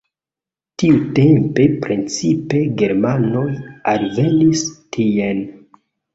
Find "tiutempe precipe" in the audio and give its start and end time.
0.83-2.63